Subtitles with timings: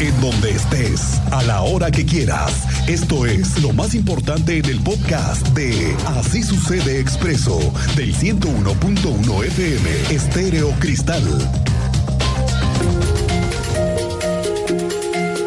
[0.00, 2.88] en donde estés, a la hora que quieras.
[2.88, 7.58] Esto es lo más importante en el podcast de Así sucede expreso
[7.96, 11.22] del 101.1 FM Estéreo Cristal.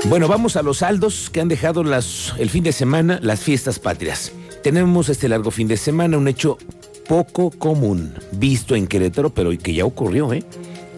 [0.06, 3.80] Bueno, vamos a los saldos que han dejado las, el fin de semana las fiestas
[3.80, 4.32] patrias.
[4.62, 6.60] Tenemos este largo fin de semana un hecho
[7.08, 10.44] poco común, visto en Querétaro, pero que ya ocurrió, ¿eh?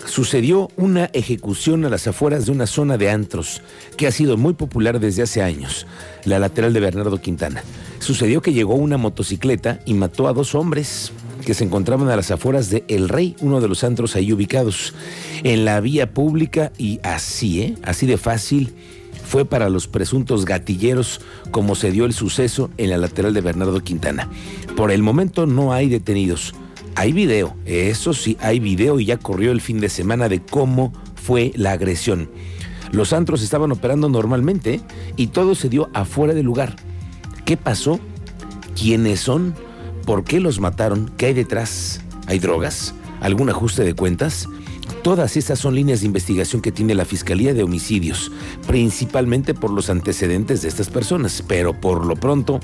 [0.06, 3.62] Sucedió una ejecución a las afueras de una zona de antros
[3.98, 5.88] que ha sido muy popular desde hace años,
[6.26, 7.64] la lateral de Bernardo Quintana.
[8.00, 11.12] Sucedió que llegó una motocicleta y mató a dos hombres
[11.46, 14.94] que se encontraban a las afueras de El Rey, uno de los antros ahí ubicados,
[15.44, 17.76] en la vía pública y así, ¿eh?
[17.84, 18.74] así de fácil
[19.26, 21.20] fue para los presuntos gatilleros
[21.52, 24.30] como se dio el suceso en la lateral de Bernardo Quintana.
[24.76, 26.54] Por el momento no hay detenidos
[26.96, 30.94] hay video, eso sí, hay video y ya corrió el fin de semana de cómo
[31.16, 32.30] fue la agresión.
[32.92, 34.80] Los antros estaban operando normalmente
[35.18, 36.78] y todo se dio afuera del lugar.
[37.44, 38.00] ¿Qué pasó?
[38.80, 39.54] ¿Quiénes son?
[40.06, 41.12] ¿Por qué los mataron?
[41.18, 42.02] ¿Qué hay detrás?
[42.28, 42.94] ¿Hay drogas?
[43.20, 44.48] ¿Algún ajuste de cuentas?
[45.04, 48.32] Todas esas son líneas de investigación que tiene la Fiscalía de Homicidios,
[48.66, 52.60] principalmente por los antecedentes de estas personas, pero por lo pronto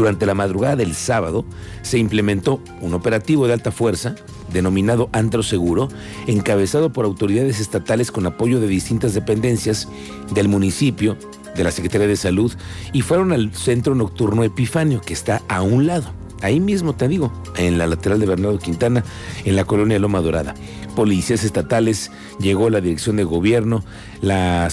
[0.00, 1.44] durante la madrugada del sábado
[1.82, 4.14] se implementó un operativo de alta fuerza
[4.50, 5.88] denominado Antro Seguro,
[6.26, 9.88] encabezado por autoridades estatales con apoyo de distintas dependencias
[10.32, 11.16] del municipio,
[11.54, 12.52] de la Secretaría de Salud,
[12.92, 16.10] y fueron al centro nocturno Epifanio, que está a un lado.
[16.42, 19.04] Ahí mismo te digo, en la lateral de Bernardo Quintana,
[19.44, 20.54] en la colonia Loma Dorada.
[20.96, 23.84] Policías estatales, llegó la dirección de gobierno,
[24.22, 24.68] la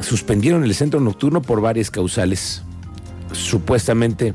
[0.00, 2.62] suspendieron el centro nocturno por varias causales.
[3.32, 4.34] Supuestamente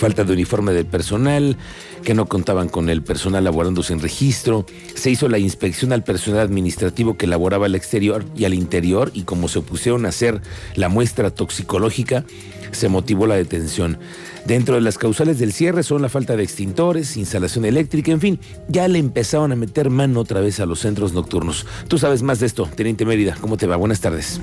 [0.00, 1.58] falta de uniforme del personal,
[2.02, 4.64] que no contaban con el personal laborándose en registro.
[4.94, 9.22] Se hizo la inspección al personal administrativo que laboraba al exterior y al interior y
[9.22, 10.40] como se opusieron a hacer
[10.74, 12.24] la muestra toxicológica,
[12.72, 13.98] se motivó la detención.
[14.46, 18.40] Dentro de las causales del cierre son la falta de extintores, instalación eléctrica, en fin,
[18.68, 21.66] ya le empezaron a meter mano otra vez a los centros nocturnos.
[21.88, 23.76] Tú sabes más de esto, Teniente Mérida, ¿cómo te va?
[23.76, 24.40] Buenas tardes.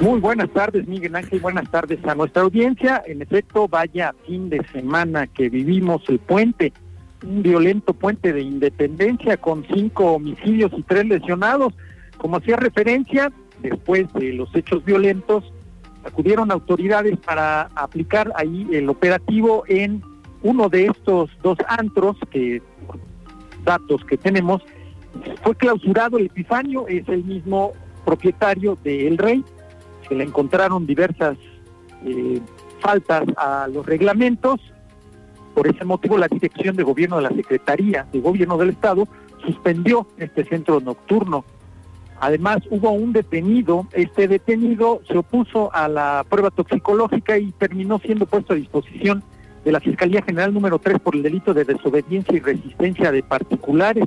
[0.00, 1.40] Muy buenas tardes, Miguel Ángel.
[1.40, 3.02] Buenas tardes a nuestra audiencia.
[3.06, 6.72] En efecto, vaya fin de semana que vivimos el puente,
[7.22, 11.74] un violento puente de independencia con cinco homicidios y tres lesionados.
[12.16, 13.30] Como hacía referencia,
[13.60, 15.52] después de los hechos violentos,
[16.02, 20.02] acudieron autoridades para aplicar ahí el operativo en
[20.42, 22.62] uno de estos dos antros que
[23.66, 24.62] datos que tenemos
[25.42, 27.72] fue clausurado el Epifanio, es el mismo
[28.06, 29.44] propietario de El Rey,
[30.10, 31.38] que le encontraron diversas
[32.04, 32.40] eh,
[32.80, 34.60] faltas a los reglamentos.
[35.54, 39.06] Por ese motivo, la Dirección de Gobierno de la Secretaría de Gobierno del Estado
[39.46, 41.44] suspendió este centro nocturno.
[42.18, 43.86] Además, hubo un detenido.
[43.92, 49.22] Este detenido se opuso a la prueba toxicológica y terminó siendo puesto a disposición
[49.64, 54.06] de la Fiscalía General número 3 por el delito de desobediencia y resistencia de particulares.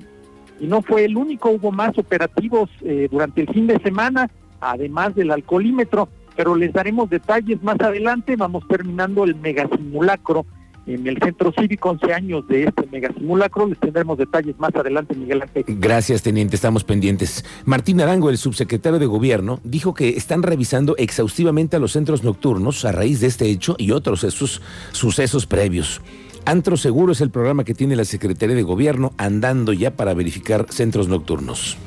[0.60, 4.30] Y no fue el único, hubo más operativos eh, durante el fin de semana
[4.72, 8.36] además del alcoholímetro, pero les daremos detalles más adelante.
[8.36, 10.46] Vamos terminando el megasimulacro
[10.86, 13.68] en el Centro Cívico, 11 años de este megasimulacro.
[13.68, 15.64] Les tendremos detalles más adelante, Miguel Ángel.
[15.68, 17.46] Gracias, teniente, estamos pendientes.
[17.66, 22.84] Martín Arango, el subsecretario de Gobierno, dijo que están revisando exhaustivamente a los centros nocturnos
[22.86, 26.02] a raíz de este hecho y otros esos sucesos previos.
[26.46, 30.66] Antro Seguro es el programa que tiene la Secretaría de Gobierno andando ya para verificar
[30.70, 31.78] centros nocturnos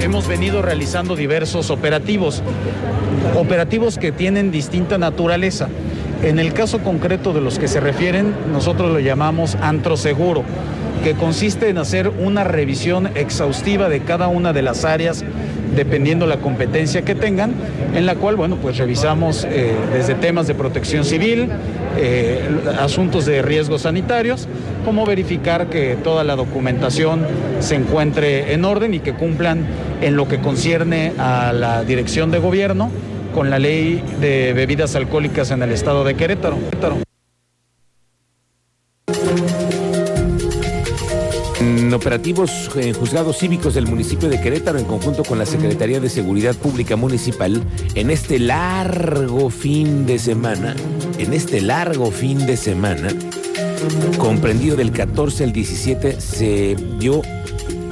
[0.00, 2.42] hemos venido realizando diversos operativos,
[3.36, 5.68] operativos que tienen distinta naturaleza.
[6.22, 10.44] En el caso concreto de los que se refieren, nosotros lo llamamos antro seguro,
[11.04, 15.24] que consiste en hacer una revisión exhaustiva de cada una de las áreas
[15.76, 17.52] dependiendo la competencia que tengan,
[17.94, 21.48] en la cual, bueno, pues revisamos eh, desde temas de protección civil,
[21.98, 22.40] eh,
[22.80, 24.48] asuntos de riesgos sanitarios,
[24.84, 27.26] como verificar que toda la documentación
[27.60, 29.66] se encuentre en orden y que cumplan
[30.00, 32.90] en lo que concierne a la dirección de gobierno
[33.34, 36.56] con la ley de bebidas alcohólicas en el estado de Querétaro.
[41.86, 42.50] En operativos
[42.98, 47.62] juzgados cívicos del municipio de Querétaro en conjunto con la Secretaría de Seguridad Pública Municipal
[47.94, 50.74] en este largo fin de semana,
[51.16, 53.06] en este largo fin de semana,
[54.18, 57.22] comprendido del 14 al 17, se dio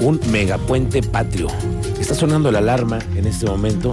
[0.00, 1.46] un megapuente patrio.
[2.00, 3.92] Está sonando la alarma en este momento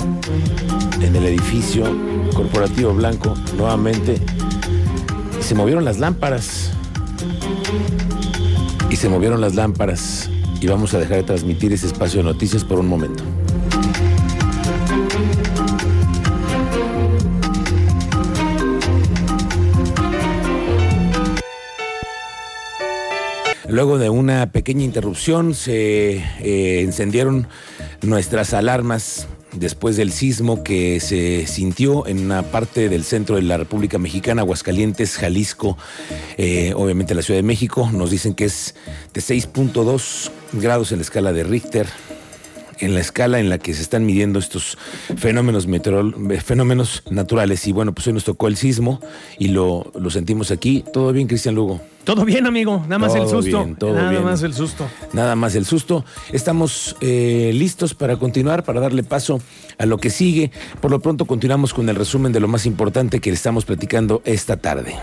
[0.99, 1.85] en el edificio
[2.33, 4.19] corporativo blanco nuevamente.
[5.41, 6.71] se movieron las lámparas.
[8.91, 10.29] Y se movieron las lámparas.
[10.59, 13.23] y vamos a dejar de transmitir ese espacio de noticias por un momento.
[23.67, 27.47] Luego de una pequeña interrupción se eh, encendieron
[28.01, 33.57] nuestras alarmas después del sismo que se sintió en una parte del centro de la
[33.57, 35.77] República Mexicana, Aguascalientes, Jalisco,
[36.37, 37.89] eh, obviamente la Ciudad de México.
[37.91, 38.75] Nos dicen que es
[39.13, 41.87] de 6.2 grados en la escala de Richter
[42.81, 44.77] en la escala en la que se están midiendo estos
[45.17, 45.67] fenómenos,
[46.43, 47.67] fenómenos naturales.
[47.67, 48.99] Y bueno, pues hoy nos tocó el sismo
[49.39, 50.83] y lo, lo sentimos aquí.
[50.91, 51.81] ¿Todo bien, Cristian Lugo?
[52.03, 52.83] Todo bien, amigo.
[52.87, 53.67] Nada más el susto.
[53.79, 54.87] Nada más el susto.
[55.13, 56.03] Nada más el susto.
[56.31, 59.39] Estamos eh, listos para continuar, para darle paso
[59.77, 60.51] a lo que sigue.
[60.79, 64.21] Por lo pronto continuamos con el resumen de lo más importante que le estamos platicando
[64.25, 64.95] esta tarde.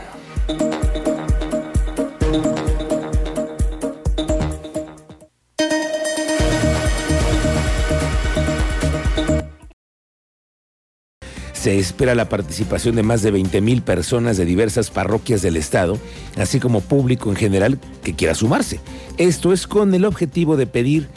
[11.69, 15.99] Se espera la participación de más de 20 mil personas de diversas parroquias del Estado,
[16.39, 18.81] así como público en general que quiera sumarse.
[19.19, 21.09] Esto es con el objetivo de pedir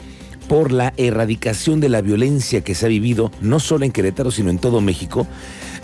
[0.48, 4.50] por la erradicación de la violencia que se ha vivido no solo en Querétaro, sino
[4.50, 5.26] en todo México.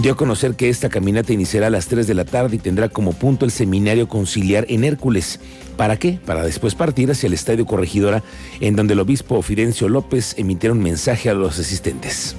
[0.01, 2.91] Dio a conocer que esta caminata iniciará a las 3 de la tarde y tendrá
[2.91, 5.41] como punto el seminario conciliar en Hércules.
[5.79, 6.21] ¿Para qué?
[6.27, 8.23] Para después partir hacia el Estadio Corregidora,
[8.61, 12.37] en donde el obispo Fidencio López emitiera un mensaje a los asistentes.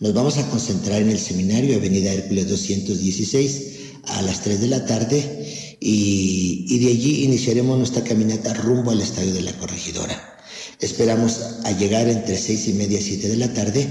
[0.00, 3.62] Nos vamos a concentrar en el seminario Avenida Hércules 216
[4.04, 9.34] a las 3 de la tarde y, de allí iniciaremos nuestra caminata rumbo al estadio
[9.34, 10.38] de la corregidora.
[10.80, 13.88] Esperamos a llegar entre 6 y media y 7 de la tarde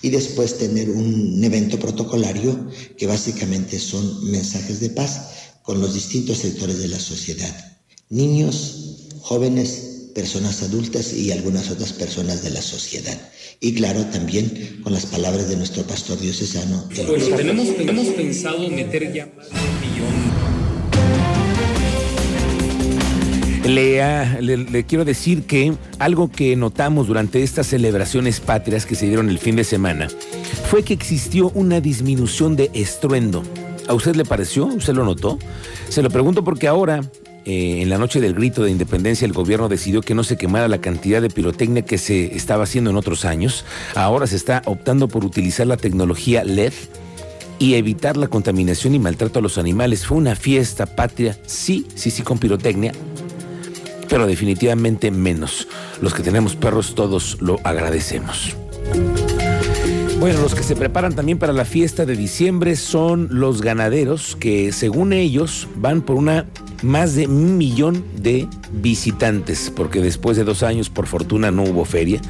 [0.00, 6.38] y después tener un evento protocolario que básicamente son mensajes de paz con los distintos
[6.38, 7.76] sectores de la sociedad.
[8.08, 13.18] Niños, jóvenes, personas adultas y algunas otras personas de la sociedad
[13.62, 16.84] y claro, también con las palabras de nuestro pastor diocesano.
[17.06, 20.42] Bueno, tenemos, tenemos pensado meter ya más de un millón.
[23.64, 29.38] Le, quiero decir que algo que notamos durante estas celebraciones patrias que se dieron el
[29.38, 30.08] fin de semana
[30.68, 33.44] fue que existió una disminución de estruendo.
[33.86, 34.66] ¿A usted le pareció?
[34.66, 35.38] ¿Usted lo notó?
[35.88, 37.08] Se lo pregunto porque ahora
[37.44, 40.68] eh, en la noche del grito de independencia el gobierno decidió que no se quemara
[40.68, 43.64] la cantidad de pirotecnia que se estaba haciendo en otros años.
[43.94, 46.72] Ahora se está optando por utilizar la tecnología LED
[47.58, 50.06] y evitar la contaminación y maltrato a los animales.
[50.06, 52.92] Fue una fiesta patria, sí, sí, sí, con pirotecnia,
[54.08, 55.68] pero definitivamente menos.
[56.00, 58.56] Los que tenemos perros todos lo agradecemos.
[60.22, 64.70] Bueno, los que se preparan también para la fiesta de diciembre son los ganaderos que
[64.70, 66.46] según ellos van por una
[66.82, 71.84] más de un millón de visitantes, porque después de dos años por fortuna no hubo
[71.84, 72.20] feria,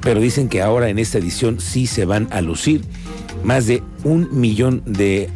[0.00, 2.82] pero dicen que ahora en esta edición sí se van a lucir
[3.42, 5.30] más de un millón de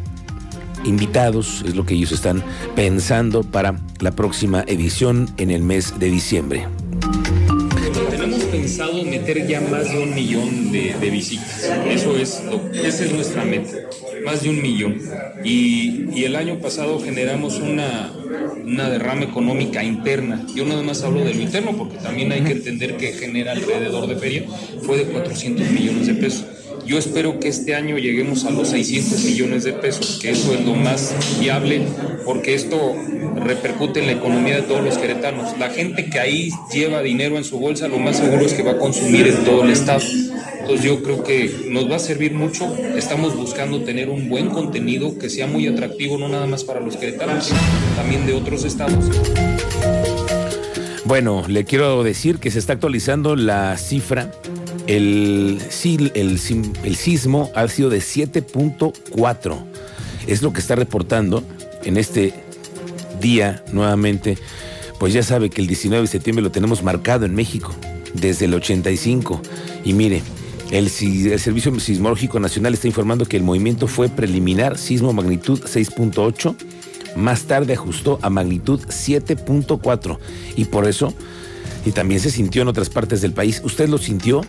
[0.85, 2.43] invitados, es lo que ellos están
[2.75, 6.67] pensando para la próxima edición en el mes de diciembre
[8.51, 11.69] pensado meter ya más de un millón de, visitas.
[11.89, 12.41] Eso es,
[12.73, 13.71] esa es nuestra meta,
[14.25, 15.01] más de un millón.
[15.43, 18.11] Y, y el año pasado generamos una,
[18.69, 20.45] una derrama económica interna.
[20.55, 24.07] Yo nada más hablo de lo interno porque también hay que entender que genera alrededor
[24.07, 24.43] de feria,
[24.83, 26.45] fue de 400 millones de pesos.
[26.85, 30.65] Yo espero que este año lleguemos a los 600 millones de pesos, que eso es
[30.65, 31.81] lo más viable,
[32.25, 32.95] porque esto
[33.35, 35.57] repercute en la economía de todos los queretanos.
[35.59, 38.71] La gente que ahí lleva dinero en su bolsa, lo más seguro es que va
[38.71, 40.01] a consumir en todo el estado.
[40.69, 42.71] Entonces yo creo que nos va a servir mucho.
[42.95, 46.95] Estamos buscando tener un buen contenido que sea muy atractivo, no nada más para los
[46.95, 47.59] queretanos, sino
[47.95, 49.03] también de otros estados.
[51.05, 54.31] Bueno, le quiero decir que se está actualizando la cifra
[54.85, 55.59] el,
[56.13, 56.39] el,
[56.83, 59.57] el sismo ha sido de 7.4.
[60.27, 61.43] Es lo que está reportando
[61.83, 62.31] en este
[63.19, 64.37] día nuevamente.
[64.99, 67.73] Pues ya sabe que el 19 de septiembre lo tenemos marcado en México
[68.13, 69.41] desde el 85.
[69.83, 70.21] Y mire,
[70.71, 76.55] el, Servicio Sismológico Nacional está informando que el movimiento fue preliminar, sismo magnitud 6.8.
[77.15, 80.17] Más tarde ajustó a magnitud 7.4.
[80.55, 81.13] Y por eso,
[81.85, 83.61] y también se sintió en otras partes del país.
[83.63, 84.41] ¿Usted lo sintió?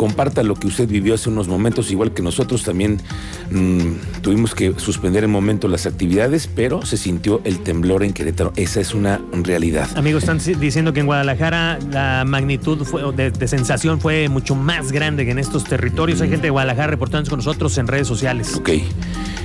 [0.00, 3.02] comparta lo que usted vivió hace unos momentos, igual que nosotros también
[3.50, 8.52] mm, tuvimos que suspender en momento las actividades, pero se sintió el temblor en Querétaro.
[8.56, 9.88] Esa es una realidad.
[9.96, 15.30] Amigos, están diciendo que en Guadalajara la magnitud de, sensación fue mucho más grande que
[15.30, 16.20] en estos territorios.
[16.20, 18.54] Hay gente de Guadalajara reportándose con nosotros en redes sociales.
[18.56, 18.70] Ok,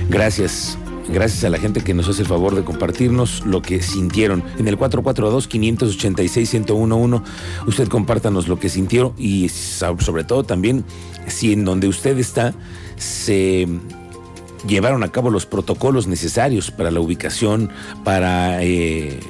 [0.08, 0.76] gracias.
[1.08, 4.44] gracias a la gente que nos hace el favor de compartirnos lo que sintieron.
[4.58, 7.22] En el 442-586-1011,
[7.66, 10.84] usted compártanos lo que sintió y sobre todo también
[11.26, 12.54] si en donde usted está
[12.96, 13.66] se
[14.66, 17.70] llevaron a cabo los protocolos necesarios para la ubicación,
[18.04, 19.20] para eh,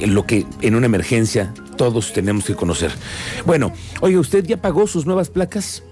[0.00, 2.92] lo que en una emergencia todos tenemos que conocer.
[3.44, 5.82] Bueno, oiga, ¿usted ya pagó sus nuevas placas?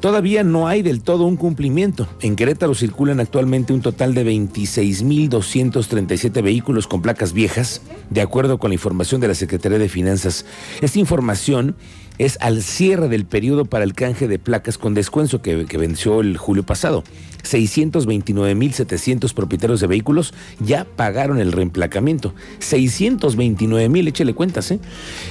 [0.00, 2.06] Todavía no hay del todo un cumplimiento.
[2.20, 8.68] En Querétaro circulan actualmente un total de 26.237 vehículos con placas viejas, de acuerdo con
[8.68, 10.44] la información de la Secretaría de Finanzas.
[10.82, 11.74] Esta información
[12.18, 16.36] es al cierre del periodo para el canje de placas con descuento que, venció el
[16.36, 17.04] julio pasado.
[17.42, 22.34] 629.700 propietarios de vehículos ya pagaron el reemplacamiento.
[22.60, 24.80] 629.000, échele cuentas, ¿eh?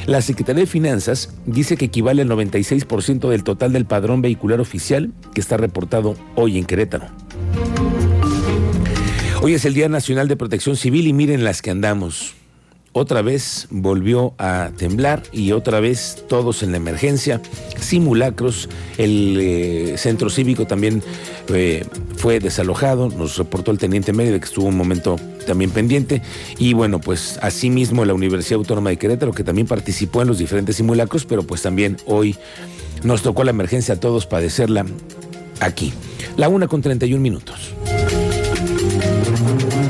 [0.05, 5.11] La Secretaría de Finanzas dice que equivale al 96% del total del padrón vehicular oficial
[5.33, 7.07] que está reportado hoy en Querétaro.
[9.41, 12.35] Hoy es el Día Nacional de Protección Civil y miren las que andamos
[12.93, 17.41] otra vez volvió a temblar y otra vez todos en la emergencia,
[17.79, 21.03] simulacros, el eh, centro cívico también
[21.49, 21.85] eh,
[22.15, 26.21] fue desalojado, nos reportó el teniente medio que estuvo un momento también pendiente
[26.57, 30.77] y bueno, pues asimismo la Universidad Autónoma de Querétaro que también participó en los diferentes
[30.77, 32.37] simulacros, pero pues también hoy
[33.03, 34.85] nos tocó la emergencia a todos padecerla
[35.59, 35.93] aquí.
[36.37, 37.73] La una con 31 minutos.